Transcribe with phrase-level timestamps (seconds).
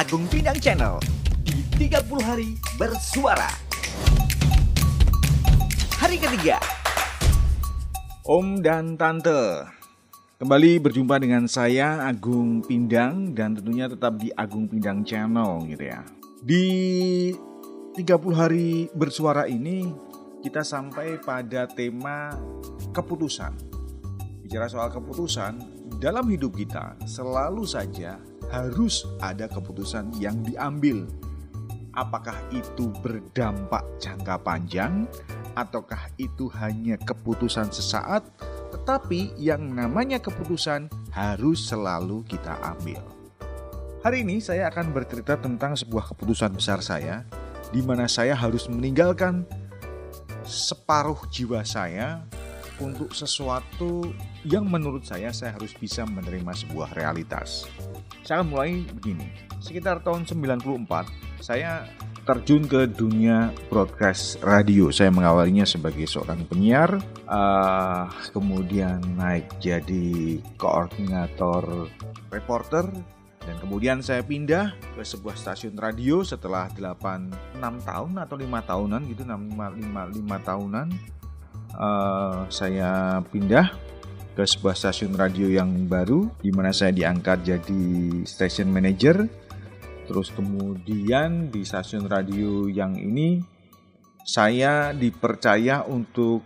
[0.00, 0.96] Agung Pindang Channel
[1.44, 3.52] di 30 hari bersuara.
[6.00, 6.56] Hari ketiga.
[8.24, 9.68] Om dan Tante
[10.40, 16.00] Kembali berjumpa dengan saya Agung Pindang dan tentunya tetap di Agung Pindang Channel gitu ya
[16.40, 16.64] Di
[18.00, 18.00] 30
[18.32, 19.84] hari bersuara ini
[20.40, 22.32] kita sampai pada tema
[22.96, 23.52] keputusan
[24.48, 25.60] Bicara soal keputusan
[26.00, 28.16] dalam hidup kita selalu saja
[28.50, 31.06] harus ada keputusan yang diambil.
[31.94, 35.10] Apakah itu berdampak jangka panjang
[35.58, 38.22] ataukah itu hanya keputusan sesaat,
[38.70, 43.02] tetapi yang namanya keputusan harus selalu kita ambil.
[44.00, 47.26] Hari ini saya akan bercerita tentang sebuah keputusan besar saya
[47.68, 49.44] di mana saya harus meninggalkan
[50.46, 52.24] separuh jiwa saya
[52.80, 54.08] untuk sesuatu
[54.48, 57.68] yang menurut saya saya harus bisa menerima sebuah realitas.
[58.24, 59.28] Saya mulai begini.
[59.60, 60.88] Sekitar tahun 94,
[61.44, 61.84] saya
[62.24, 64.88] terjun ke dunia broadcast radio.
[64.92, 71.88] Saya mengawalinya sebagai seorang penyiar, uh, kemudian naik jadi koordinator
[72.32, 72.88] reporter,
[73.40, 79.00] dan kemudian saya pindah ke sebuah stasiun radio setelah 8 6 tahun atau lima tahunan
[79.08, 80.86] gitu 6 5, 5, 5 tahunan
[81.76, 83.70] uh, saya pindah
[84.34, 87.84] ke sebuah stasiun radio yang baru di mana saya diangkat jadi
[88.24, 89.26] station manager.
[90.10, 93.38] Terus kemudian di stasiun radio yang ini
[94.26, 96.42] saya dipercaya untuk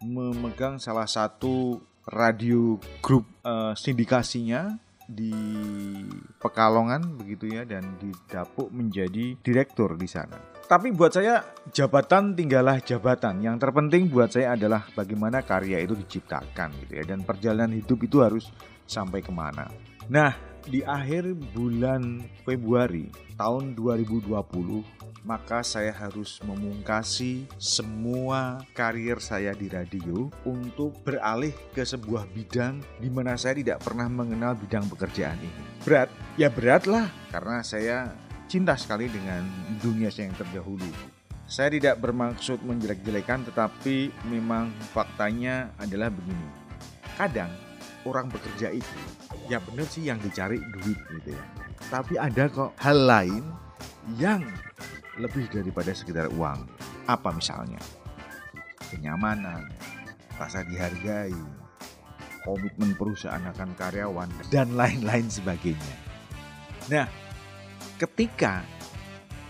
[0.00, 4.78] memegang salah satu radio grup uh, sindikasinya
[5.10, 5.34] di
[6.40, 10.59] Pekalongan begitu ya dan didapuk menjadi direktur di sana.
[10.70, 11.42] Tapi buat saya
[11.74, 13.42] jabatan tinggallah jabatan.
[13.42, 18.22] Yang terpenting buat saya adalah bagaimana karya itu diciptakan gitu ya dan perjalanan hidup itu
[18.22, 18.54] harus
[18.86, 19.66] sampai ke mana.
[20.06, 20.30] Nah,
[20.62, 24.30] di akhir bulan Februari tahun 2020
[25.26, 33.10] maka saya harus memungkasi semua karir saya di radio untuk beralih ke sebuah bidang di
[33.10, 35.82] mana saya tidak pernah mengenal bidang pekerjaan ini.
[35.82, 36.14] Berat?
[36.38, 38.14] Ya berat lah, karena saya
[38.50, 39.46] cinta sekali dengan
[39.78, 40.90] dunia saya yang terdahulu.
[41.46, 46.50] Saya tidak bermaksud menjelek-jelekan, tetapi memang faktanya adalah begini.
[47.14, 47.50] Kadang
[48.02, 48.98] orang bekerja itu,
[49.46, 51.44] ya benar sih yang dicari duit gitu ya.
[51.94, 53.46] Tapi ada kok hal lain
[54.18, 54.42] yang
[55.22, 56.66] lebih daripada sekedar uang.
[57.06, 57.78] Apa misalnya?
[58.90, 59.70] Kenyamanan,
[60.38, 61.34] rasa dihargai,
[62.42, 65.94] komitmen perusahaan akan karyawan, dan lain-lain sebagainya.
[66.90, 67.06] Nah,
[68.00, 68.64] ketika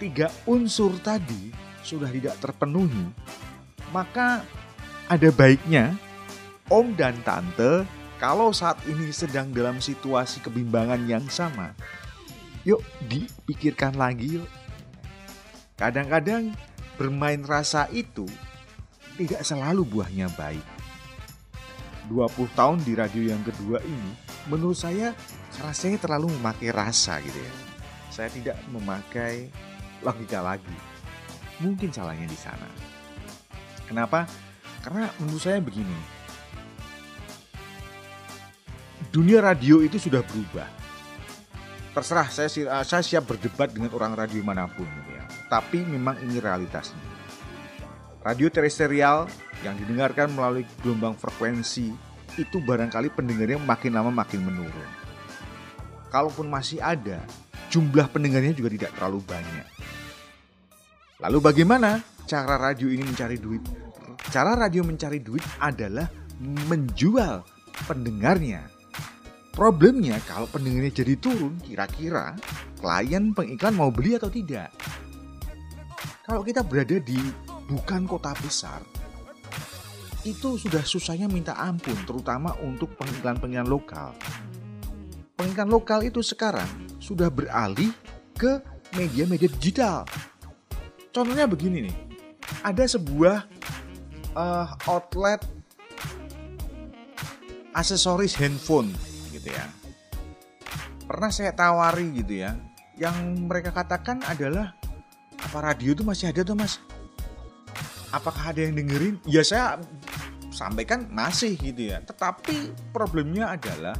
[0.00, 1.52] tiga unsur tadi
[1.84, 3.12] sudah tidak terpenuhi,
[3.92, 4.40] maka
[5.12, 5.92] ada baiknya
[6.72, 7.84] om dan tante
[8.16, 11.76] kalau saat ini sedang dalam situasi kebimbangan yang sama,
[12.64, 14.48] yuk dipikirkan lagi yuk
[15.78, 16.58] Kadang-kadang
[16.98, 18.26] bermain rasa itu
[19.14, 20.66] tidak selalu buahnya baik.
[22.10, 24.12] 20 tahun di radio yang kedua ini,
[24.50, 25.14] menurut saya
[25.62, 27.67] rasanya terlalu memakai rasa gitu ya.
[28.08, 29.52] Saya tidak memakai
[30.04, 30.76] logika lagi.
[31.62, 32.68] Mungkin salahnya di sana.
[33.86, 34.28] Kenapa?
[34.84, 36.18] Karena menurut saya begini.
[39.08, 40.68] Dunia radio itu sudah berubah.
[41.96, 42.48] Terserah saya
[42.84, 47.00] saya siap berdebat dengan orang radio mana pun gitu ya tapi memang ini realitasnya.
[48.22, 49.26] Radio terestrial
[49.64, 51.90] yang didengarkan melalui gelombang frekuensi
[52.36, 54.90] itu barangkali pendengarnya makin lama makin menurun.
[56.12, 57.24] Kalaupun masih ada,
[57.68, 59.66] jumlah pendengarnya juga tidak terlalu banyak.
[61.18, 63.62] Lalu bagaimana cara radio ini mencari duit?
[64.28, 66.08] Cara radio mencari duit adalah
[66.40, 67.42] menjual
[67.86, 68.66] pendengarnya.
[69.50, 72.38] Problemnya kalau pendengarnya jadi turun, kira-kira
[72.78, 74.70] klien pengiklan mau beli atau tidak?
[76.22, 77.18] Kalau kita berada di
[77.66, 78.78] bukan kota besar,
[80.22, 84.14] itu sudah susahnya minta ampun, terutama untuk pengiklan-pengiklan lokal.
[85.38, 86.66] Pengiklan lokal itu sekarang
[86.98, 87.94] sudah beralih
[88.34, 88.58] ke
[88.98, 90.02] media-media digital.
[91.14, 91.96] Contohnya begini nih,
[92.66, 93.46] ada sebuah
[94.34, 95.38] uh, outlet
[97.70, 98.90] aksesoris handphone
[99.30, 99.62] gitu ya.
[101.06, 102.58] Pernah saya tawari gitu ya,
[102.98, 104.74] yang mereka katakan adalah
[105.38, 106.82] apa radio itu masih ada tuh mas?
[108.10, 109.22] Apakah ada yang dengerin?
[109.22, 109.78] Ya saya
[110.50, 112.02] sampaikan masih gitu ya.
[112.02, 113.94] Tetapi problemnya adalah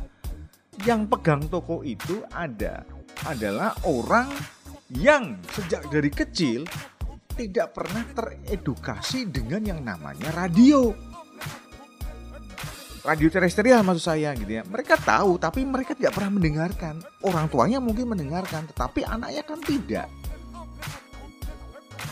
[0.87, 2.87] yang pegang toko itu ada
[3.27, 4.31] adalah orang
[4.95, 6.63] yang sejak dari kecil
[7.35, 10.91] tidak pernah teredukasi dengan yang namanya radio.
[13.07, 14.63] radio terestrial maksud saya gitu ya.
[14.69, 17.01] Mereka tahu tapi mereka tidak pernah mendengarkan.
[17.25, 20.13] Orang tuanya mungkin mendengarkan tetapi anaknya kan tidak.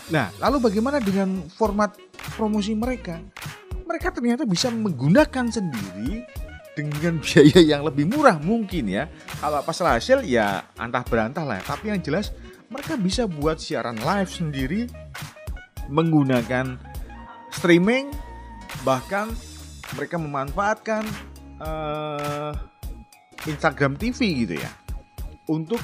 [0.08, 1.92] Nah, lalu bagaimana dengan format
[2.38, 3.20] promosi mereka?
[3.84, 6.24] Mereka ternyata bisa menggunakan sendiri
[6.76, 9.08] dengan biaya yang lebih murah mungkin ya.
[9.40, 11.64] Kalau pas hasil ya antah berantah lah.
[11.64, 12.30] Tapi yang jelas
[12.68, 14.86] mereka bisa buat siaran live sendiri
[15.88, 16.76] menggunakan
[17.48, 18.12] streaming
[18.84, 19.32] bahkan
[19.94, 21.06] mereka memanfaatkan
[21.62, 22.52] uh,
[23.46, 24.70] Instagram TV gitu ya
[25.46, 25.78] untuk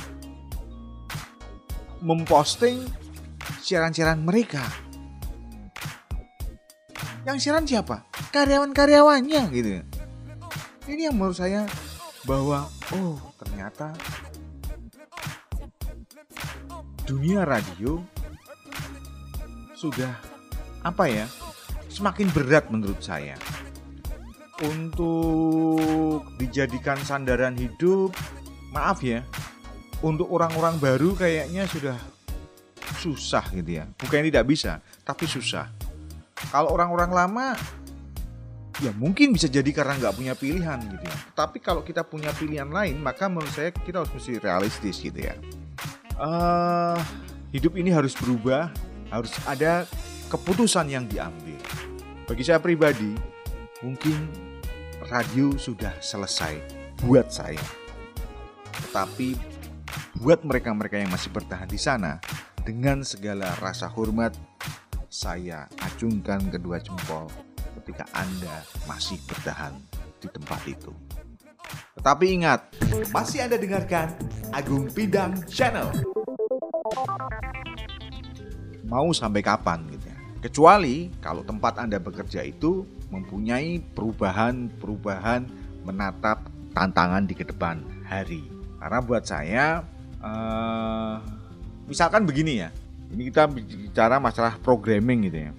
[2.02, 2.82] memposting
[3.62, 4.66] siaran-siaran mereka.
[7.22, 8.02] Yang siaran siapa?
[8.34, 9.91] Karyawan-karyawannya gitu.
[10.92, 11.64] Ini yang menurut saya
[12.28, 13.96] bahwa oh ternyata
[17.08, 17.96] dunia radio
[19.72, 20.12] sudah
[20.84, 21.26] apa ya
[21.88, 23.40] semakin berat menurut saya
[24.62, 28.14] untuk dijadikan sandaran hidup,
[28.70, 29.26] maaf ya,
[30.04, 31.98] untuk orang-orang baru kayaknya sudah
[33.02, 33.88] susah gitu ya.
[33.98, 35.66] Bukan tidak bisa, tapi susah.
[36.54, 37.46] Kalau orang-orang lama,
[38.80, 41.16] ya mungkin bisa jadi karena nggak punya pilihan gitu ya.
[41.36, 45.34] Tapi kalau kita punya pilihan lain, maka menurut saya kita harus mesti realistis gitu ya.
[46.16, 46.96] Uh,
[47.52, 48.72] hidup ini harus berubah,
[49.12, 49.84] harus ada
[50.32, 51.58] keputusan yang diambil.
[52.24, 53.12] Bagi saya pribadi,
[53.84, 54.30] mungkin
[55.10, 56.56] radio sudah selesai
[57.04, 57.60] buat saya.
[58.88, 59.36] Tetapi
[60.22, 62.22] buat mereka-mereka yang masih bertahan di sana,
[62.62, 64.32] dengan segala rasa hormat,
[65.12, 69.72] saya acungkan kedua jempol ketika Anda masih bertahan
[70.20, 70.92] di tempat itu.
[71.98, 72.60] Tetapi ingat,
[73.14, 74.12] masih Anda dengarkan
[74.50, 75.88] Agung Pindang Channel.
[78.84, 80.18] Mau sampai kapan gitu ya?
[80.42, 82.84] Kecuali kalau tempat Anda bekerja itu
[83.14, 85.46] mempunyai perubahan-perubahan
[85.86, 88.42] menatap tantangan di ke depan hari.
[88.82, 89.86] Karena buat saya,
[90.18, 91.22] uh,
[91.86, 92.74] misalkan begini ya,
[93.14, 95.52] ini kita bicara masalah programming gitu ya.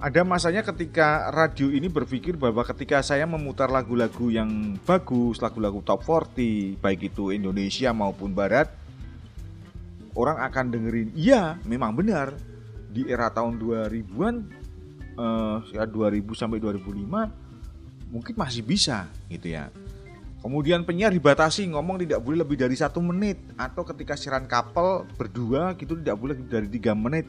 [0.00, 6.08] Ada masanya ketika radio ini berpikir bahwa ketika saya memutar lagu-lagu yang bagus, lagu-lagu top
[6.08, 8.72] 40, baik itu Indonesia maupun Barat,
[10.16, 12.32] orang akan dengerin, iya memang benar,
[12.88, 14.34] di era tahun 2000-an
[15.20, 19.68] uh, ya 2000 sampai 2005 mungkin masih bisa gitu ya.
[20.40, 25.76] Kemudian penyiar dibatasi ngomong tidak boleh lebih dari satu menit atau ketika siaran couple berdua
[25.76, 27.28] gitu tidak boleh lebih dari tiga menit.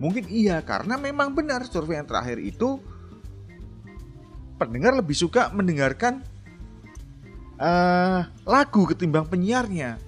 [0.00, 2.80] Mungkin iya karena memang benar survei yang terakhir itu
[4.56, 6.24] pendengar lebih suka mendengarkan
[7.60, 10.00] uh, lagu ketimbang penyiarnya.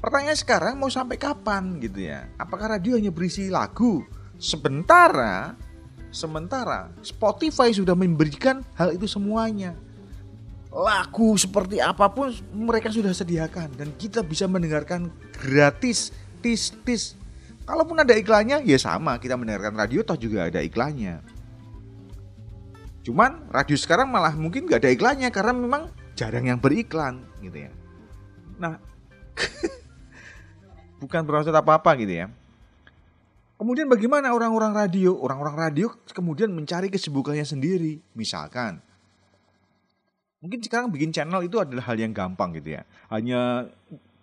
[0.00, 2.32] Pertanyaan sekarang mau sampai kapan gitu ya?
[2.40, 4.06] Apakah radio hanya berisi lagu?
[4.38, 5.58] Sementara
[6.08, 9.76] Sementara Spotify sudah memberikan hal itu semuanya.
[10.72, 17.16] Lagu seperti apa pun mereka sudah sediakan dan kita bisa mendengarkan gratis, tis tis.
[17.68, 21.20] Kalaupun ada iklannya ya sama, kita mendengarkan radio toh juga ada iklannya.
[23.04, 27.72] Cuman radio sekarang malah mungkin nggak ada iklannya karena memang jarang yang beriklan gitu ya.
[28.56, 28.80] Nah,
[31.04, 32.32] bukan bermaksud apa-apa gitu ya.
[33.60, 35.20] Kemudian bagaimana orang-orang radio?
[35.20, 38.00] Orang-orang radio kemudian mencari kesibukannya sendiri.
[38.16, 38.80] Misalkan,
[40.40, 42.88] mungkin sekarang bikin channel itu adalah hal yang gampang gitu ya.
[43.12, 43.68] Hanya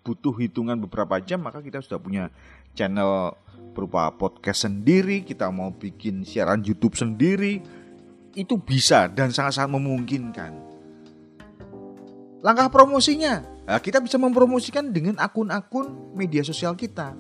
[0.05, 2.29] butuh hitungan beberapa jam maka kita sudah punya
[2.75, 3.33] channel
[3.73, 7.63] berupa podcast sendiri, kita mau bikin siaran YouTube sendiri,
[8.35, 10.51] itu bisa dan sangat-sangat memungkinkan.
[12.45, 17.17] Langkah promosinya, nah, kita bisa mempromosikan dengan akun-akun media sosial kita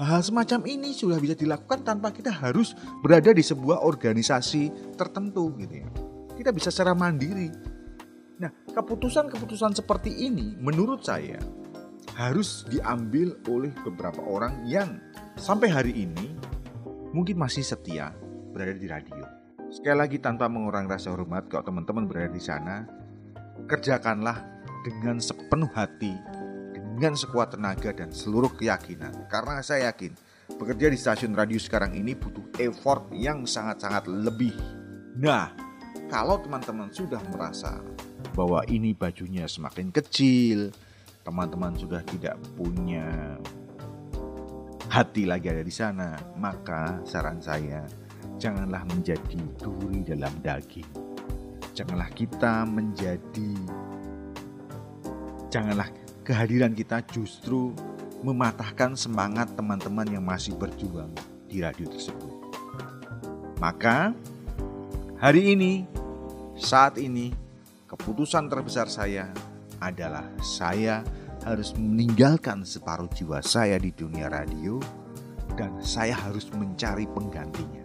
[0.00, 2.72] Hal semacam ini sudah bisa dilakukan tanpa kita harus
[3.04, 5.88] berada di sebuah organisasi tertentu gitu ya.
[6.40, 7.52] Kita bisa secara mandiri.
[8.40, 11.36] Nah, keputusan-keputusan seperti ini menurut saya
[12.14, 14.98] harus diambil oleh beberapa orang yang
[15.38, 16.34] sampai hari ini
[17.14, 18.14] mungkin masih setia
[18.54, 19.24] berada di radio.
[19.70, 22.82] Sekali lagi tanpa mengurangi rasa hormat kalau teman-teman berada di sana,
[23.70, 24.42] kerjakanlah
[24.82, 26.10] dengan sepenuh hati
[26.74, 29.24] dengan sekuat tenaga dan seluruh keyakinan.
[29.30, 30.12] Karena saya yakin
[30.58, 34.52] bekerja di stasiun radio sekarang ini butuh effort yang sangat-sangat lebih.
[35.16, 35.48] Nah,
[36.12, 37.80] kalau teman-teman sudah merasa
[38.36, 40.74] bahwa ini bajunya semakin kecil,
[41.24, 43.36] teman-teman sudah tidak punya
[44.90, 47.86] hati lagi ada di sana, maka saran saya
[48.40, 50.88] janganlah menjadi duri dalam daging.
[51.76, 53.52] Janganlah kita menjadi
[55.52, 55.88] janganlah
[56.26, 57.74] kehadiran kita justru
[58.20, 61.12] mematahkan semangat teman-teman yang masih berjuang
[61.48, 62.32] di radio tersebut.
[63.60, 64.12] Maka
[65.20, 65.84] hari ini,
[66.56, 67.32] saat ini,
[67.88, 69.28] keputusan terbesar saya
[69.80, 71.02] adalah saya
[71.44, 74.76] harus meninggalkan separuh jiwa saya di dunia radio
[75.56, 77.84] dan saya harus mencari penggantinya.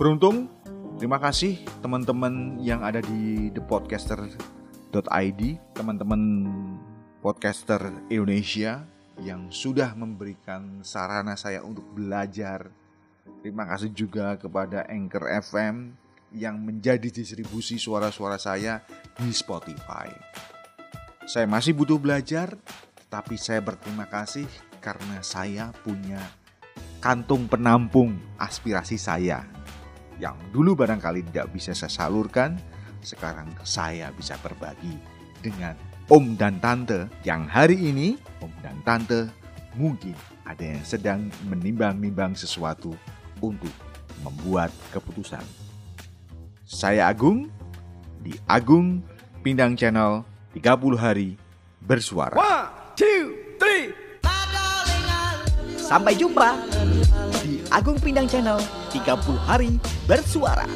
[0.00, 0.48] Beruntung,
[0.96, 5.42] terima kasih teman-teman yang ada di thepodcaster.id,
[5.76, 6.22] teman-teman
[7.20, 8.80] podcaster Indonesia
[9.20, 12.72] yang sudah memberikan sarana saya untuk belajar.
[13.44, 15.92] Terima kasih juga kepada Anchor FM
[16.32, 18.80] yang menjadi distribusi suara-suara saya
[19.20, 20.08] di Spotify.
[21.30, 22.58] Saya masih butuh belajar,
[23.06, 24.50] tapi saya berterima kasih
[24.82, 26.18] karena saya punya
[26.98, 29.46] kantung penampung aspirasi saya.
[30.18, 32.58] Yang dulu barangkali tidak bisa saya salurkan,
[32.98, 34.98] sekarang saya bisa berbagi
[35.38, 35.78] dengan
[36.10, 39.30] om dan tante yang hari ini om dan tante
[39.78, 42.90] mungkin ada yang sedang menimbang-nimbang sesuatu
[43.38, 43.70] untuk
[44.26, 45.46] membuat keputusan.
[46.66, 47.46] Saya Agung
[48.18, 48.98] di Agung
[49.46, 51.38] Pindang Channel 30 hari
[51.78, 52.34] bersuara.
[52.34, 52.66] One,
[52.98, 53.94] two, three.
[55.78, 56.54] Sampai jumpa
[57.42, 58.62] di Agung Pindang Channel
[58.94, 60.66] 30 hari bersuara.